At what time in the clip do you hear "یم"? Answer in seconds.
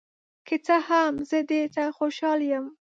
2.51-2.65